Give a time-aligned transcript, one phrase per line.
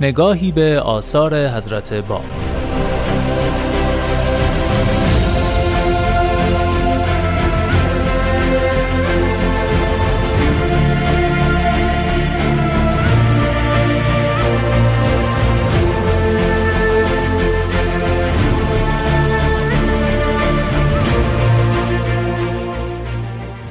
[0.00, 2.24] نگاهی به آثار حضرت باب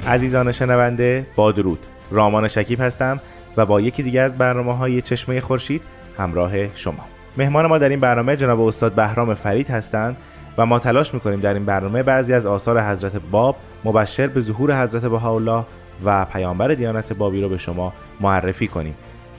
[0.08, 1.88] عزیزان شنونده با درود.
[2.12, 3.20] رامان شکیب هستم
[3.58, 5.82] و با یکی دیگه از برنامه های چشمه خورشید
[6.18, 7.06] همراه شما.
[7.38, 10.18] مهمان ما در این برنامه جناب استاد بهرام فرید هستند
[10.58, 14.84] و ما تلاش می‌کنیم در این برنامه بعضی از آثار حضرت باب مبشر به ظهور
[14.84, 15.64] حضرت بهاءالله
[16.06, 18.96] و پیامبر دیانت بابی رو به شما معرفی کنیم.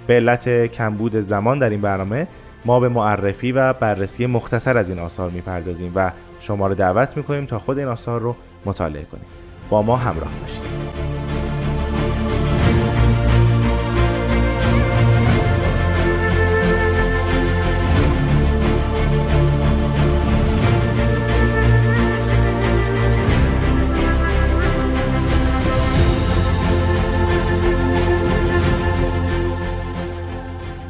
[0.06, 2.26] به علت کمبود زمان در این برنامه
[2.64, 7.46] ما به معرفی و بررسی مختصر از این آثار می‌پردازیم و شما رو دعوت می‌کنیم
[7.46, 9.26] تا خود این آثار رو مطالعه کنیم.
[9.70, 10.77] با ما همراه باشید.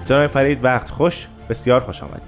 [0.09, 1.29] جناب فرید وقت خوش.
[1.49, 2.23] بسیار خوش آمدید.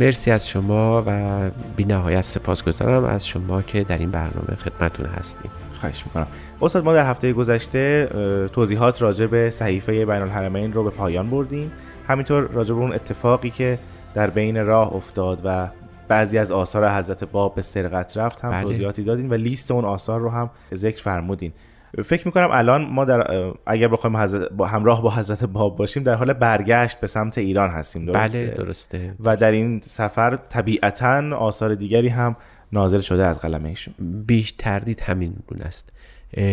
[0.00, 5.50] مرسی از شما و بی نهایت سپاسگزارم از شما که در این برنامه خدمتون هستیم.
[5.80, 6.26] خواهش می‌کنم.
[6.62, 8.08] استاد ما در هفته گذشته
[8.52, 11.72] توضیحات راجع به صحیفه بین الحرمین رو به پایان بردیم.
[12.06, 13.78] همینطور راجع به اون اتفاقی که
[14.14, 15.68] در بین راه افتاد و
[16.08, 18.62] بعضی از آثار حضرت باب به سرقت رفت هم بله.
[18.62, 21.52] توضیحاتی دادین و لیست اون آثار رو هم ذکر فرمودین.
[22.04, 26.32] فکر می‌کنم الان ما در اگر بخوایم با همراه با حضرت باب باشیم در حال
[26.32, 29.14] برگشت به سمت ایران هستیم درسته؟ بله درسته.
[29.20, 32.36] و در این سفر طبیعتا آثار دیگری هم
[32.72, 33.94] نازل شده از قلم ایشون.
[34.26, 35.92] بیش تردید همین گونه است.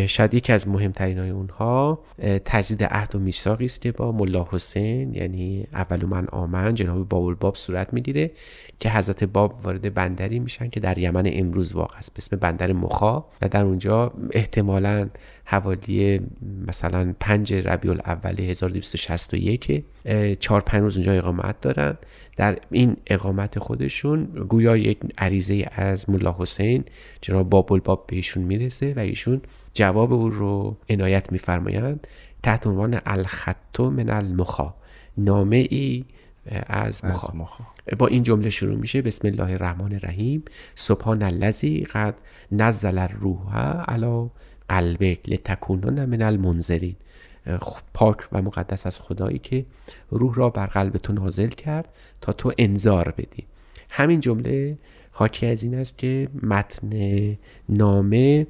[0.08, 2.00] شاید یکی از مهمترین های اونها
[2.46, 7.56] تجدید عهد و میثاقی است با ملا حسین یعنی اول من آمن جناب باب باب
[7.56, 8.32] صورت می‌گیره
[8.80, 12.74] که حضرت باب وارد بندری میشن که در یمن امروز واقع است به اسم بندر
[12.74, 13.26] مخا.
[13.42, 15.10] و در اونجا احتمالا
[15.48, 16.22] حوالی
[16.68, 19.84] مثلا پنج ربیع الاول 1261
[20.40, 21.98] چهار پنج روز اونجا اقامت دارن.
[22.38, 26.84] در این اقامت خودشون گویا یک عریضه از ملا حسین
[27.22, 29.42] جناب باب الباب بهشون می‌رسه و ایشون
[29.74, 32.08] جواب او رو عنایت میفرمایند.
[32.44, 34.74] تحت عنوان الخطو من المخا.
[35.18, 36.06] نامه ای
[36.68, 37.64] از مخا.
[38.00, 39.02] با این جمله شروع میشه.
[39.02, 40.44] بسم الله الرحمن الرحیم.
[40.76, 42.16] سبحان الذی قد
[42.52, 44.30] نزل الروح علی
[44.70, 46.96] قلبک لتکونن من المنذرین.
[47.94, 49.66] پاک و مقدس از خدایی که
[50.10, 51.90] روح را بر قلب تو نازل کرد
[52.22, 53.44] تا تو انذار بدی.
[53.90, 54.78] همین جمله
[55.12, 56.90] حاکی از این است که متن
[57.70, 58.48] نامه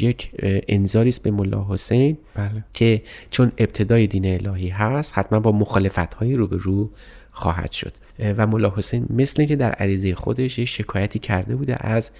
[0.00, 0.30] یک
[0.68, 2.64] انذاری است به ملا حسین بله.
[2.74, 6.90] که چون ابتدای دین الهی هست حتما با مخالفت های رو به رو
[7.30, 7.92] خواهد شد.
[8.18, 12.10] و ملا حسین مثل که در عریضه خودش یک شکایتی کرده بوده از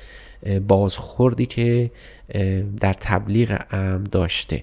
[0.68, 1.90] بازخوردی که
[2.80, 4.62] در تبلیغ ام داشته.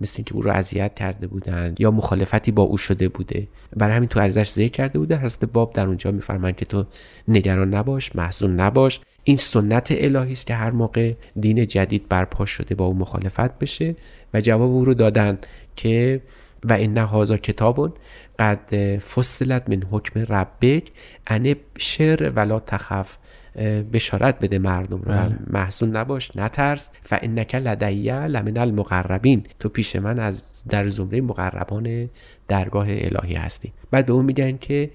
[0.00, 3.46] مثل اینکه او رو اذیت کرده بودند یا مخالفتی با او شده بوده.
[3.76, 6.84] برای همین تو ارزش ذکر کرده بوده حضرت باب در اونجا میفرمایند که تو
[7.28, 9.00] نگران نباش محزون نباش.
[9.24, 13.94] این سنت الهی است که هر موقع دین جدید برپا شده با او مخالفت بشه.
[14.34, 16.20] و جواب او رو دادند که
[16.64, 17.92] و این هازا کتابون
[18.38, 20.92] قد فصلت من حکم ربک
[21.26, 23.16] ان شر ولا تخف.
[23.92, 25.12] بشارت بده مردم رو.
[25.12, 25.38] بله.
[25.50, 26.90] محزون نباش نترس.
[27.10, 29.46] و انک لدیه لمن المقربین.
[29.60, 32.10] تو پیش من از در زمره مقربان
[32.48, 33.72] درگاه الهی هستی.
[33.90, 34.90] بعد به اون میگن که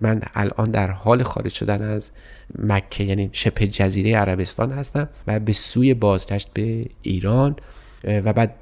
[0.00, 2.10] من الان در حال خارج شدن از
[2.58, 7.56] مکه یعنی شبه جزیره عربستان هستم و به سوی بازگشت به ایران.
[8.04, 8.54] و بعد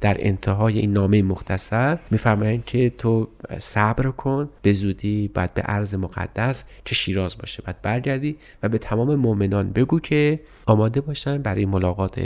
[0.00, 3.28] در انتهای این نامه مختصر میفرمایند که تو
[3.58, 7.62] صبر کن به زودی باید به عرض مقدس که شیراز باشه.
[7.66, 12.20] بعد برگردی و به تمام مؤمنان بگو که آماده باشن برای ملاقات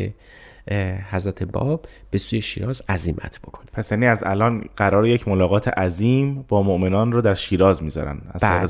[1.11, 6.45] حضرت باب به سوی شیراز عزیمت بکنه پس یعنی از الان قرار یک ملاقات عظیم
[6.49, 8.67] با مؤمنان رو در شیراز می‌ذارن از بله.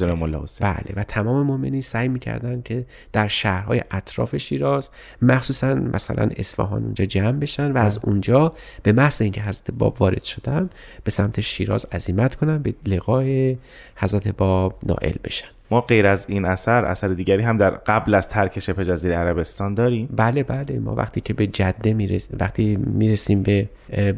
[0.60, 4.90] بله و تمام مؤمنین سعی می‌کردن که در شهرهای اطراف شیراز
[5.22, 8.08] مخصوصا مثلا اصفهان اونجا جمع بشن و از بله.
[8.08, 8.52] اونجا
[8.82, 10.70] به محض اینکه حضرت باب وارد شدن
[11.04, 13.56] به سمت شیراز عزیمت کنن به لقای
[13.96, 18.28] حضرت باب نائل بشن ما غیر از این اثر اثر دیگری هم در قبل از
[18.28, 20.08] ترک شبه جزیره عربستان داریم.
[20.16, 20.78] بله بله.
[20.78, 23.68] ما وقتی که به جده می‌رسیم وقتی می‌رسیم به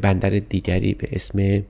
[0.01, 1.63] بندر دیگری به اسم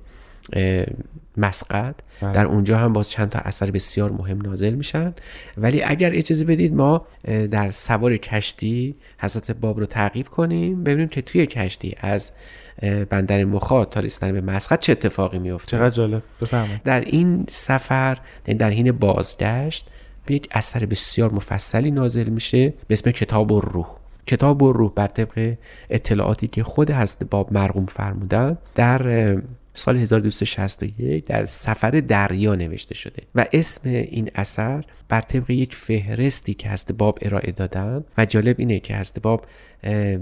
[1.38, 1.96] مسقط.
[2.22, 2.32] بله.
[2.32, 5.14] در اونجا هم باز چند تا اثر بسیار مهم نازل میشن.
[5.58, 7.06] ولی اگر اجازه بدید ما
[7.52, 12.32] در سوار کشتی حضرت باب رو تعقیب کنیم ببینیم که توی کشتی از
[13.10, 15.78] بندر مخاط تا رسیدن به مسقط چه اتفاقی میفته.
[15.78, 16.24] چقدر جالب.
[16.42, 19.88] بفهمید در این سفر در حین بازگشت
[20.26, 23.88] به یک اثر بسیار مفصلی نازل میشه به اسم کتاب و روح
[24.28, 25.54] کتاب و روح بر طبق
[25.90, 29.38] اطلاعاتی که خود حضرت باب مرقوم فرمودن در
[29.78, 36.54] سال 1261 در سفر دریا نوشته شده و اسم این اثر بر طبق یک فهرستی
[36.54, 39.46] که هست باب ارائه دادن و جالب اینه که هست باب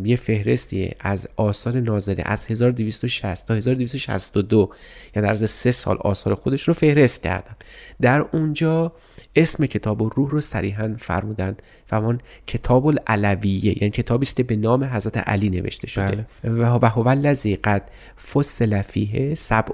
[0.05, 4.69] یه فهرستی از آثار ناظره از 1260 تا 1262
[5.15, 7.55] یعنی در از سه سال آثار خودش رو فهرست کردن
[8.01, 8.91] در اونجا
[9.35, 11.55] اسم کتاب و روح رو صریحا فرمودن
[11.85, 16.51] فهمان کتاب العلویه یعنی کتابی است به نام حضرت علی نوشته شده بله.
[16.51, 17.91] و هو الذی قد
[18.33, 19.71] فصل فیه سبع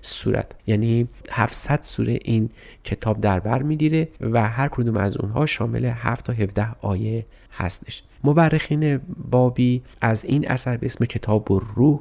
[0.00, 2.50] صورت یعنی 700 سوره این
[2.84, 8.02] کتاب در بر می‌گیره و هر کدوم از اونها شامل 7 تا 17 آیه هستش.
[8.24, 9.00] مورخین
[9.30, 12.00] بابی از این اثر به اسم کتاب و روح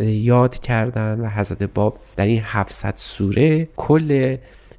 [0.00, 4.36] یاد کردن و حضرت باب در این 700 سوره کل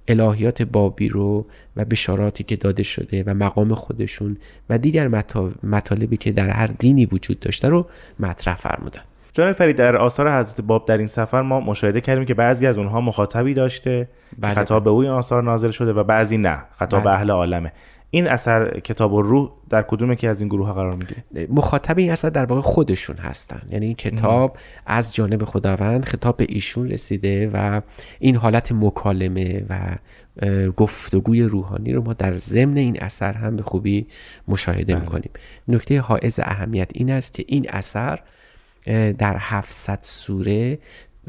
[0.07, 1.45] الهیات بابی رو
[1.75, 4.37] و بشاراتی که داده شده و مقام خودشون
[4.69, 5.23] و دیگر
[5.63, 7.85] مطالبی که در هر دینی وجود داشته رو
[8.19, 9.01] مطرح فرمودن.
[9.33, 12.77] جناب فرید در آثار حضرت باب در این سفر ما مشاهده کردیم که بعضی از
[12.77, 14.09] اونها مخاطبی داشته
[14.39, 16.63] بله خطاب به او این آثار نازل شده و بعضی نه.
[16.75, 17.03] خطاب بله.
[17.03, 17.71] به اهل عالمه.
[18.09, 21.97] این اثر کتاب و روح در کدوم که از این گروه ها قرار می‌گیره؟ مخاطب
[21.97, 23.61] این اثر در واقع خودشون هستن.
[23.69, 27.81] یعنی این کتاب از جانب خداوند خطاب به ایشون رسیده و
[28.19, 29.95] این حالت مکالمه و
[30.71, 34.07] گفتگوی روحانی رو ما در ضمن این اثر هم به خوبی
[34.47, 34.99] مشاهده بله.
[35.03, 35.31] می‌کنیم.
[35.67, 38.19] نکته حائز اهمیت این است که این اثر
[39.17, 40.79] در 700 سوره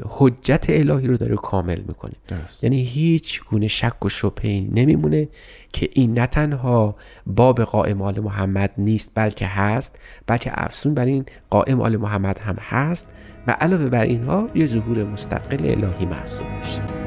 [0.03, 2.13] حجت الهی رو داره کامل می‌کنه.
[2.61, 5.27] یعنی هیچ گونه شک و شبهه نمیمونه
[5.73, 11.25] که این نه تنها باب قائم آل محمد نیست بلکه هست بلکه افسون بر این
[11.49, 13.07] قائم آل محمد هم هست
[13.47, 17.04] و علاوه بر اینها یه ظهور مستقل الهی محسوب میشه.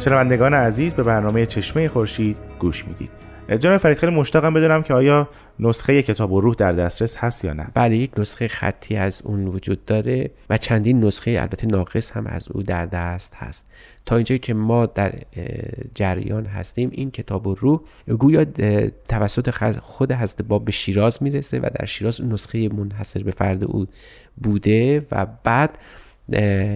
[0.00, 3.10] شنوندگان عزیز به برنامه چشمه خورشید گوش می‌دید.
[3.60, 7.52] جناب فرید خیلی مشتاقم بدونم که آیا نسخه کتاب و روح در دسترس هست یا
[7.52, 7.66] نه.
[7.74, 12.48] بله یک نسخه خطی از اون وجود داره و چندین نسخه البته ناقص هم از
[12.48, 13.66] او در دست هست.
[14.06, 15.12] تا اینجایی که ما در
[15.94, 17.80] جریان هستیم این کتاب و روح
[18.18, 18.44] گویا
[19.08, 19.50] توسط
[19.80, 23.86] خود حضرت باب به شیراز می‌رسه و در شیراز نسخه منحصر به فرد او
[24.36, 25.78] بوده و بعد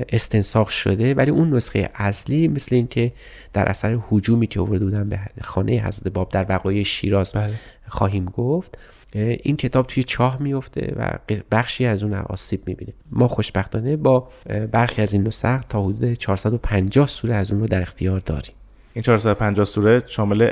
[0.09, 3.13] استنساخ شده ولی اون نسخه اصلی مثل اینکه
[3.53, 7.55] در اثر حجومی که آورده بودن به خانه حضرت باب در وقایع شیراز بله.
[7.89, 8.79] خواهیم گفت
[9.15, 11.19] این کتاب توی چاه میفته و
[11.51, 14.29] بخشی از اون آسیب می‌بینه ما خوشبختانه با
[14.73, 18.55] برخی از این نسخ تا حدود 450 سوره از اون رو در اختیار داریم
[18.95, 20.51] این 450 سوره شامل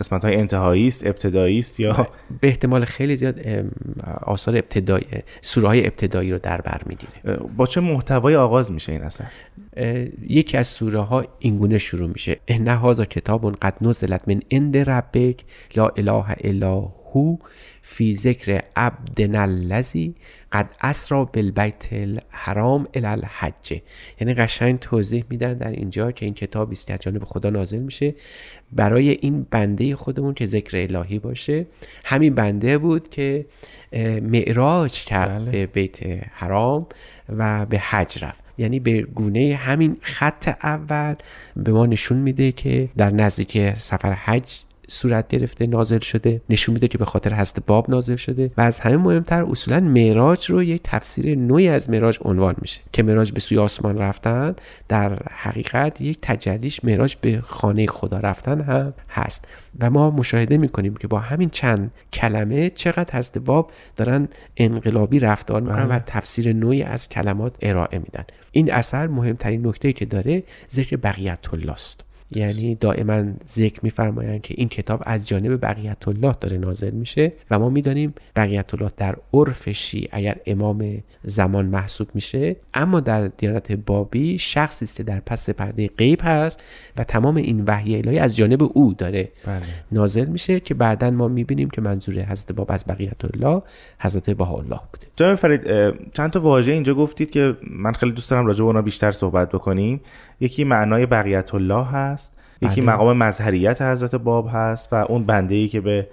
[0.00, 2.06] قسمت های انتهایی است ابتدایی است یا؟
[2.40, 3.40] به احتمال خیلی زیاد
[4.22, 5.06] آثار ابتدایی
[5.40, 7.36] سوره های ابتدایی رو در بر می‌گیره.
[7.56, 9.26] با چه محتوای آغاز میشه این اصلا
[10.28, 12.40] یکی از سوره ها اینگونه شروع میشه.
[12.48, 15.44] ان هذا کتاب قد نزلت من عند ربک
[15.76, 17.36] لا اله الا هو
[17.82, 20.14] فی ذکر عبدنا الذی
[20.52, 23.80] قد اسرا بالبیت الحرام الی الحج.
[24.20, 28.14] یعنی قشنگ توضیح میدن در اینجا که این کتابی است که جانب خدا نازل میشه.
[28.72, 31.66] برای این بنده خودمون که ذکر الهی باشه.
[32.04, 33.46] همین بنده بود که
[34.22, 35.50] معراج کرد بله.
[35.50, 35.98] به بیت
[36.32, 36.86] حرام
[37.28, 38.48] و به حج رفت.
[38.58, 41.14] یعنی به گونه همین خط اول
[41.56, 46.88] به ما نشون میده که در نزدیک سفر حج صورت گرفته نازل شده نشون میده
[46.88, 50.80] که به خاطر هست باب نازل شده و از همه مهمتر اصولا معراج رو یک
[50.84, 54.54] تفسیر نوعی از معراج عنوان میشه که معراج به سوی آسمان رفتن
[54.88, 59.48] در حقیقت یک تجلیش معراج به خانه خدا رفتن هم هست
[59.80, 65.60] و ما مشاهده می‌کنیم که با همین چند کلمه چقدر هست باب دارن انقلابی رفتار
[65.60, 66.02] می‌کنن و بله.
[66.06, 71.72] تفسیر نوعی از کلمات ارائه میدن این اثر مهمترین نکته که داره ذکر بقیت الله
[71.72, 77.32] است یعنی دائما ذکر میفرمایند که این کتاب از جانب بقیت الله داره نازل میشه
[77.50, 83.28] و ما می‌دانیم بقیت الله در عرف شی اگر امام زمان محسوب میشه اما در
[83.28, 86.62] دیانت بابی شخصی است که در پس پرده غیب هست
[86.96, 89.60] و تمام این وحی الهی از جانب او داره بله.
[89.92, 93.62] نازل میشه که بعدا ما می‌بینیم که منظور حضرت باب از بقیت الله
[94.00, 95.06] حضرت بهاءالله بوده.
[95.16, 95.60] جناب فرید
[96.12, 99.48] چند تا واژه اینجا گفتید که من خیلی دوست دارم راجع به اونا بیشتر صحبت
[99.48, 100.00] بکنیم.
[100.40, 102.92] یکی معنای بقیت الله هست یکی بله.
[102.92, 106.06] مقام مظهریت حضرت باب هست و اون بنده ای که به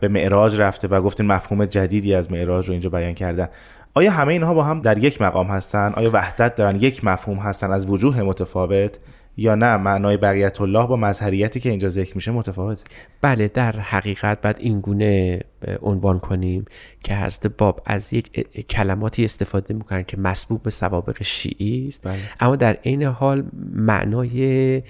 [0.00, 3.48] به معراج رفته و گفتین مفهوم جدیدی از معراج رو اینجا بیان کردن.
[3.94, 7.72] آیا همه اینها با هم در یک مقام هستن؟ آیا وحدت دارن؟ یک مفهوم هستن
[7.72, 8.98] از وجوه متفاوت؟
[9.36, 12.84] یا نه؟ معنای بقیت الله با مظهریتی که اینجا ذکر میشه متفاوت.
[13.20, 15.40] بله در حقیقت بعد این گونه
[15.82, 16.64] عنوان کنیم
[17.04, 22.08] که حضرت باب از یک کلماتی استفاده می‌کنن که مسبوق به سوابق شیعی است.
[22.08, 22.18] بله.
[22.40, 24.82] اما در عین حال معنای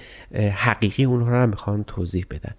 [0.54, 2.54] حقیقی اونها رو هم می‌خوان توضیح بدن.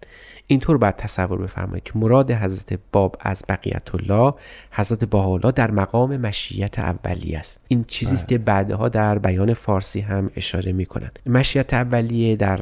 [0.48, 4.34] اینطور باید تصور بفرمایید که مراد حضرت باب از بقیت الله
[4.72, 7.62] حضرت بهاءالله در مقام مشیت اولیه است.
[7.68, 12.60] این چیزی است که بعدها در بیان فارسی هم اشاره می‌کنن مشیت اولیه در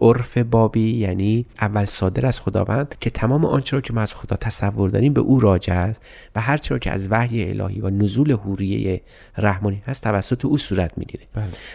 [0.00, 4.36] عرف بابی یعنی اول صادر از خداوند که تمام آنچه را که ما از خدا
[4.36, 6.02] تصور داریم به او راجع است
[6.36, 9.00] و هر چه را که از وحی الهی و نزول حوریه
[9.38, 11.24] رحمانی هست توسط او صورت می‌گیره.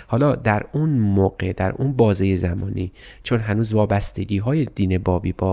[0.08, 2.92] حالا در اون موقع در اون بازه زمانی
[3.24, 5.47] چون هنوز وابستگی های دین بابی با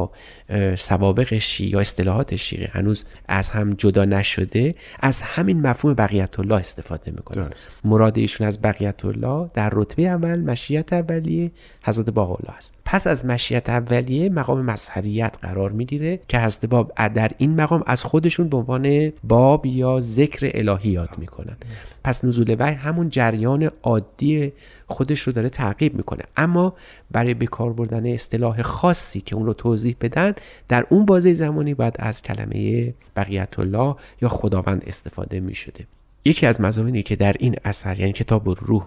[0.76, 6.54] سوابق شیعه یا اصطلاحات شیعه هنوز از هم جدا نشده از همین مفهوم بقیت الله
[6.54, 7.48] استفاده می‌کنه.
[7.84, 11.50] مراد ایشون از بقیت الله در رتبه اول مشیت اولیه
[11.82, 12.74] حضرت بهاءالله است.
[12.84, 18.02] پس از مشیت اولیه مقام مظهریت قرار می‌گیره که حضرت باب در این مقام از
[18.02, 21.56] خودشون به عنوان باب یا ذکر الهی یاد می‌کنن.
[22.04, 24.52] پس نزول وحی همون جریان عادی
[24.87, 26.23] خودش رو داره تعقیب می‌کنه.
[26.37, 26.75] اما
[27.11, 30.34] برای به کار بردن اصطلاح خاصی که اون رو توضیح بدن
[30.68, 35.87] در اون بازه زمانی باید از کلمه بقیت الله یا خداوند استفاده می‌شده.
[36.25, 38.87] یکی از مضامینی که در این اثر یعنی کتاب روح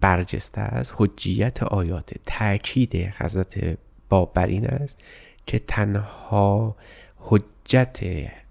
[0.00, 4.98] برجسته است حجیت آیات تاکید حضرت باب بر این است
[5.46, 6.76] که تنها
[7.18, 8.00] حجت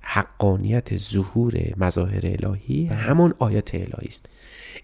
[0.04, 4.30] حقانیت ظهور مظاهر الهی همون آیات الهی است.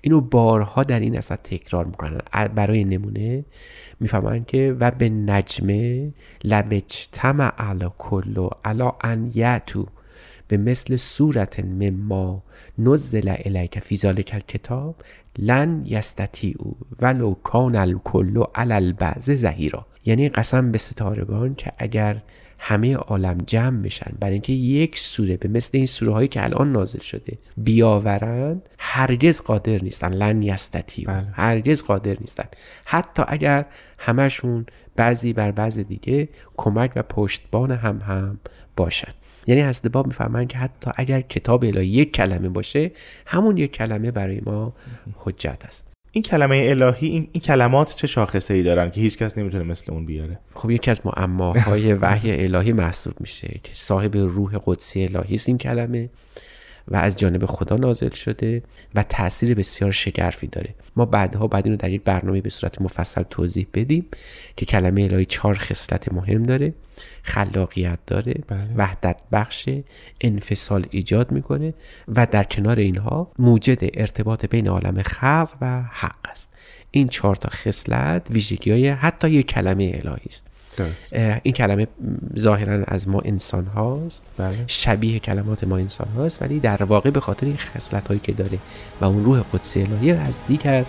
[0.02, 2.22] اینو بارها در این اثر تکرار می‌کنن.
[2.56, 3.46] برای نمونه
[4.00, 6.12] می‌فهمن که و به نجمه
[6.44, 9.32] لبجتمع علی کلو علا ان
[10.48, 12.44] به مثل صورت مما
[12.78, 14.96] نزل الیک فی ذلک الکتاب
[15.38, 19.86] لن یستطیعوا ولو کان الکل علی البعض ظهیرا.
[20.06, 22.22] یعنی قسم به ستارگان که اگر
[22.60, 26.72] همه عالم جمع بشن برای اینکه یک سوره به مثل این سوره هایی که الان
[26.72, 30.14] نازل شده بیاورند هرگز قادر نیستن.
[30.14, 31.28] لن یستطیعوا بله.
[31.32, 32.46] هرگز قادر نیستن.
[32.86, 33.66] حتی اگر
[33.98, 34.66] همشون
[34.96, 38.40] بعضی بر بعض دیگه کمک و پشتبان هم هم
[38.78, 39.14] باشن.
[39.48, 42.92] یعنی حضرت باب میفرمایند که حتی اگر کتاب الهی یک کلمه باشه
[43.26, 44.74] همون یک کلمه برای ما
[45.16, 45.94] حجت است.
[46.12, 49.92] این کلمه الهی این, این کلمات چه شاخصه ای دارن که هیچ کس نمی‌تونه مثل
[49.92, 53.60] اون بیاره؟ خب یکی از معماهای وحی الهی محسوب میشه.
[53.64, 56.10] که صاحب روح قدسی الهی است این کلمه.
[56.90, 58.64] و از جانب خدا نازل شده
[58.96, 60.76] و تاثیر بسیار شگرفی داره.
[60.96, 64.06] ما بعدها بعد اینو در یک برنامه به صورت مفصل توضیح بدیم
[64.56, 66.74] که کلمه الهی چهار خصلت مهم داره
[67.24, 68.68] خلاقیت داره بله.
[68.76, 69.70] وحدت بخش
[70.22, 71.74] انفصال ایجاد می‌کنه
[72.08, 76.54] و در کنار اینها موجد ارتباط بین عالم خلق و حق است.
[76.92, 80.49] این چهار تا خصلت ویژگی های حتی یک کلمه الهی است.
[81.44, 81.88] این کلمه
[82.40, 84.24] ظاهرا از ما انسان هاست.
[84.38, 84.64] بله.
[84.68, 88.60] شبیه کلمات ما انسان هاست ولی در واقع به خاطر این خصلت هایی که داره
[89.02, 90.86] و اون روح قدسی الهی از دیگر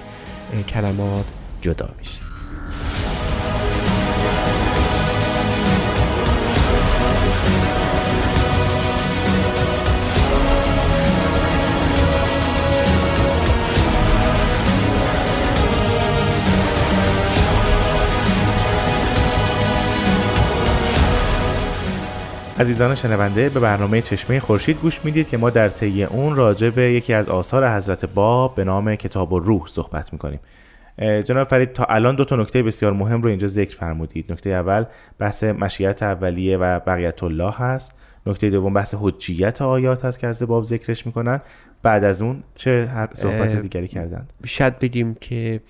[0.68, 1.24] کلمات
[1.60, 2.29] جدا میشه.
[22.60, 26.92] عزیزان شنونده به برنامه چشمه خورشید گوش می‌دید که ما در طی اون راجع به
[26.92, 30.40] یکی از آثار حضرت باب به نام کتاب و روح صحبت می‌کنیم.
[30.98, 34.32] جناب فرید تا الان دو تا نکته بسیار مهم رو اینجا ذکر فرمودید.
[34.32, 34.84] نکته اول
[35.18, 37.98] بحث مشیت اولیه و بقیت الله هست.
[38.26, 41.40] نکته دوم بحث حجیت آیات هست که از باب ذکرش می‌کنن.
[41.82, 45.60] بعد از اون چه هر صحبت دیگری کردند؟ شاید بگیم که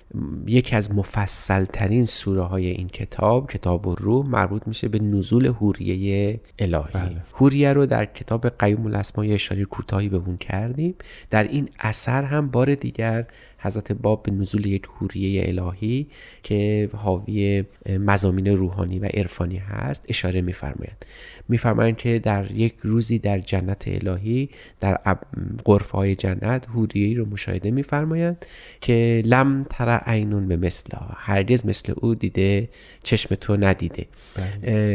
[0.45, 6.39] یکی از مفصل ترین سوره های این کتاب کتاب الروح مربوط میشه به نزول حوریه
[6.59, 6.93] الهی.
[6.93, 7.21] بله.
[7.31, 10.95] حوریه رو در کتاب قیوم الاسما یه اشاره کوتاهی به اون کردیم.
[11.29, 13.25] در این اثر هم بار دیگر
[13.61, 16.07] حضرت باب به نزول یک حوریه الهی
[16.43, 21.05] که حاوی مزامین روحانی و عرفانی هست اشاره میفرمایند
[21.49, 24.49] میفرمایند که در یک روزی در جنت الهی
[24.79, 25.17] در
[25.65, 28.45] غرفه های جنت حوریه رو مشاهده میفرمایند
[28.81, 32.69] که لم تر عینون به مثلها هرگز مثل او دیده
[33.03, 34.05] چشم تو ندیده.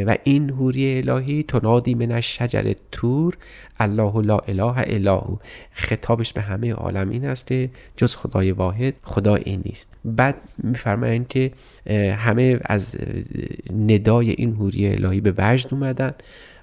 [0.06, 3.36] و این حوری الهی تنادی من شجر تور
[3.80, 5.22] الله لا اله الا
[5.72, 9.92] خطابش به همه عالم این است که جز خدای واحد خدای نیست.
[10.04, 11.50] بعد میفرمایند که
[12.16, 12.96] همه از
[13.74, 16.14] ندای این حوری الهی به وجد اومدن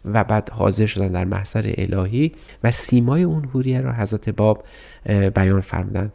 [0.05, 2.31] و بعد حاضر شدن در محضر الهی
[2.63, 4.63] و سیمای اون حوریه را حضرت باب
[5.35, 6.11] بیان فرمودن.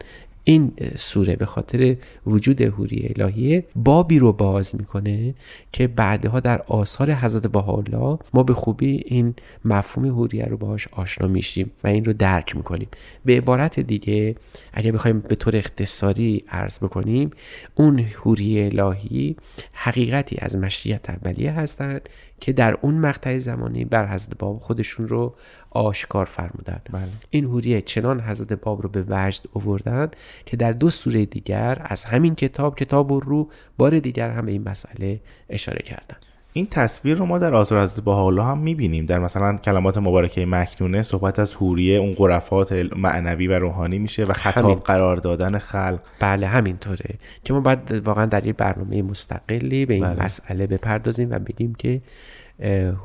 [0.49, 5.35] این سوره به خاطر وجود حوری الهیه بابی رو باز می‌کنه
[5.71, 9.33] که بعدها در آثار حضرت بهاءالله ما به خوبی این
[9.65, 12.87] مفهوم حوریه رو باهاش آشنا میشیم و این رو درک می‌کنیم.
[13.25, 14.35] به عبارت دیگه
[14.73, 17.31] اگر بخوایم به طور اختصاری عرض بکنیم
[17.75, 19.35] اون حوری الهی
[19.73, 25.35] حقیقتی از مشیت اولیه هستند که در اون مقطع زمانی بر حضرت باب خودشون رو
[25.71, 27.07] آشکار فرمودن بله.
[27.29, 30.11] این حوریه چنان حضرت باب رو به وجد اووردن
[30.45, 34.51] که در دو سوره دیگر از همین کتاب کتاب و رو بار دیگر هم به
[34.51, 36.17] این مسئله اشاره کردن
[36.53, 39.05] این تصویر رو ما در آثار حضرت حالا هم می‌بینیم.
[39.05, 44.33] در مثلا کلمات مبارکه مکنونه صحبت از حوریه اون قرفات معنوی و روحانی میشه و
[44.33, 45.99] خطاب قرار دادن خلق.
[46.19, 50.25] بله همینطوره که ما باید واقعا در یه برنامه مستقلی به این بله.
[50.25, 52.01] مسئله بپردازیم و بگیم که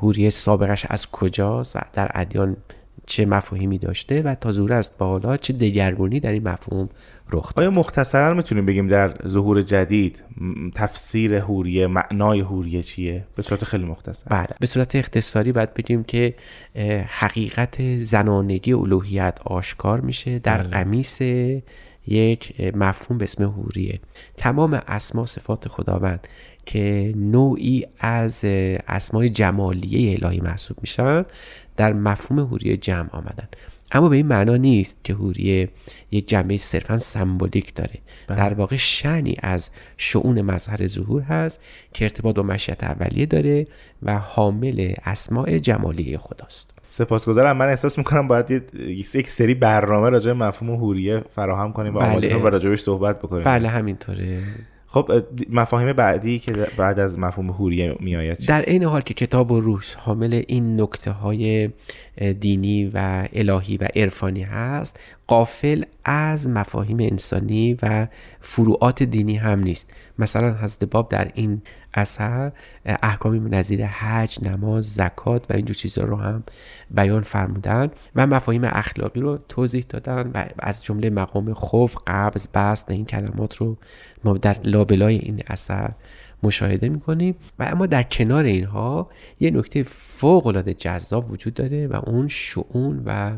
[0.01, 2.57] حوریه سابقش از کجاست و در ادیان
[3.05, 6.89] چه مفاهیمی داشته و تا زور است با حالا چه دگرگونی در این مفهوم
[7.31, 10.23] رخ آیا مختصرا می‌تونیم بگیم در ظهور جدید
[10.75, 14.25] تفسیر هوریه معنای هوریه چیه؟ به صورت خیلی مختصر.
[14.29, 16.35] بله به صورت اختصاری باید بگیم که
[17.07, 20.69] حقیقت زنانگی الوهیت آشکار میشه در بله.
[20.69, 21.21] قمیس
[22.07, 23.99] یک مفهوم به اسم هوریه
[24.37, 26.27] تمام اسما صفات خداوند
[26.65, 28.45] که نوعی از
[28.87, 31.25] اسمای جمالیه الهی محسوب میشن
[31.77, 33.47] در مفهوم هوریه جمع آمدن.
[33.91, 35.69] اما به این معنا نیست که هوریه
[36.11, 37.99] یک جمعه صرفا سمبولیک داره.
[38.27, 38.37] بله.
[38.37, 41.61] در واقع شنی از شعون مظهر ظهور هست
[41.93, 43.67] که ارتباط با مشیت اولیه داره
[44.03, 46.79] و حامل اسماع جمالی خداست.
[46.89, 47.57] سپاسگزارم.
[47.57, 52.35] من احساس می‌کنم باید یک سری برنامه راجع مفهوم هوریه فراهم کنیم و بله.
[52.35, 53.43] و راجبش صحبت بکنیم.
[53.43, 54.39] بله همینطوره.
[54.87, 55.11] خب
[55.49, 59.81] مفاهیم بعدی که بعد از مفهوم هوریه میآید در این حال که کتاب و روح
[59.97, 61.69] حامل این نکته های
[62.39, 64.99] دینی و الهی و عرفانی هست.
[65.27, 68.07] قافل از مفاهیم انسانی و
[68.41, 69.93] فروعات دینی هم نیست.
[70.19, 71.61] مثلا حضرت باب در این
[71.95, 72.51] اثر
[72.85, 76.43] احکامی نظیر حج نماز زکات و اینجور چیزها رو هم
[76.91, 82.91] بیان فرمودن و مفاهیم اخلاقی رو توضیح دادن و از جمله مقام خوف قبض بست
[82.91, 83.77] این کلمات رو
[84.23, 85.91] ما در لابلای این اثر
[86.43, 92.01] مشاهده می‌کنیم و اما در کنار اینها یه نکته فوق العاده جذاب وجود داره و
[92.05, 93.37] اون شعون و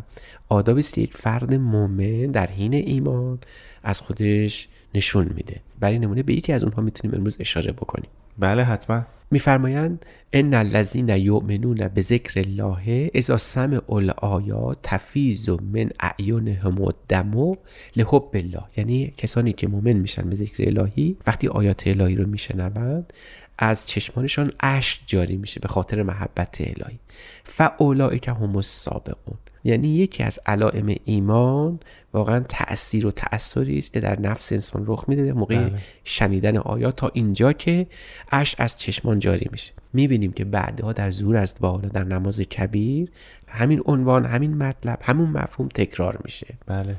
[0.49, 3.39] آدابی است یک فرد مؤمن در حین ایمان
[3.83, 5.62] از خودش نشون میده.
[5.79, 8.10] برای نمونه به یکی از اونها می‌تونیم امروز اشاره بکنیم.
[8.39, 9.05] بله حتما.
[9.31, 17.55] میفرمایند ان الذین یؤمنون به ذکر الله اذا سمع الآیات تفیز من اعینهم الدم
[17.95, 18.63] لحب الله.
[18.77, 23.13] یعنی کسانی که مؤمن میشن به ذکر الهی وقتی آیات الهی رو میشنوند
[23.57, 26.99] از چشمانشان اشک جاری میشه به خاطر محبت الهی.
[27.43, 29.37] فاولئک هم السابقون.
[29.63, 31.80] یعنی یکی از علائم ایمان
[32.13, 35.80] واقعا تاثیر و تأثیری است که در نفس انسان رخ میده موقع بله.
[36.04, 37.88] شنیدن آیات تا اینجا که
[38.32, 39.74] اش از چشمان جاری میشه.
[39.93, 43.10] می‌بینیم که بعدها در زور است با در نماز کبیر
[43.48, 46.48] همین عنوان همین مطلب همون مفهوم تکرار میشه.
[46.65, 46.96] بله.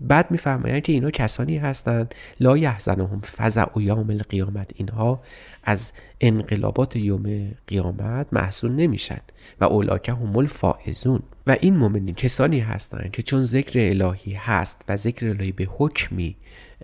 [0.00, 4.70] بعد میفرمایند که اینا کسانی هستند لا یحزنهم فزع و یوم القیامت.
[4.74, 5.22] اینها
[5.62, 9.20] از انقلابات یوم قیامت محصول نمیشن
[9.60, 11.22] و اولاکه هم الفائزون.
[11.46, 16.36] و این مؤمنین کسانی هستند که چون ذکر الهی هست و ذکر الهی به حکمی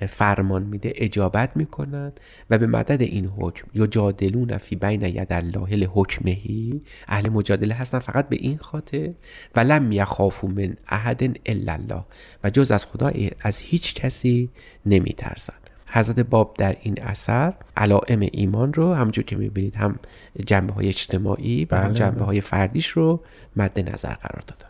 [0.09, 5.77] فرمان میده اجابت می‌کنند و به مدد این حکم یا جادلون فی بین ید الله
[5.77, 9.11] لحکمهی اهل مجادله هستن فقط به این خاطر
[9.57, 12.05] و لم یخافو من احد الا الله.
[12.45, 14.51] و جز از خدا از هیچ کسی
[14.87, 19.99] نمیترسند حضرت باب در این اثر علائم ایمان رو همونجور که می‌بینید هم
[20.47, 22.49] جنبه های اجتماعی و هم بله، جنبه های بله.
[22.49, 23.21] فردیش رو
[23.57, 24.69] مد نظر قرار دادن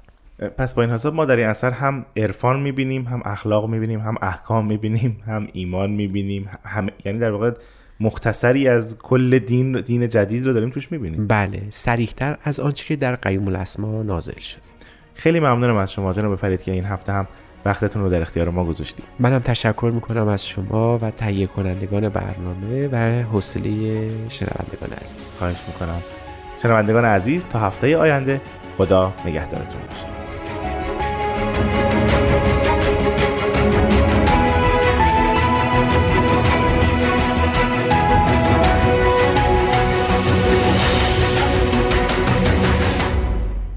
[0.48, 4.16] پس با این حساب ما در این اثر هم عرفان می‌بینیم هم اخلاق می‌بینیم هم
[4.22, 7.50] احکام می‌بینیم هم ایمان می‌بینیم هم یعنی در واقع
[8.00, 11.26] مختصری از کل دین دین جدید رو داریم توش می‌بینیم.
[11.26, 14.59] بله سریحتر از آنچه که در قیوم الاسما نازل شد.
[15.14, 17.26] خیلی ممنونم از شما جناب فرید که این هفته هم
[17.68, 22.88] وقتتون رو در اختیار ما گذاشتید منم تشکر می‌کنم از شما و تهیه کنندگان برنامه
[22.92, 23.70] و حوصله
[24.28, 25.35] شنوندگان عزیز.
[25.38, 26.02] خواهش می‌کنم.
[26.62, 28.40] شنوندگان عزیز تا هفته آینده
[28.78, 30.17] خدا نگهدارتون باشه.